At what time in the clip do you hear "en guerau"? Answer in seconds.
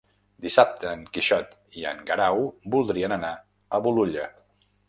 1.91-2.43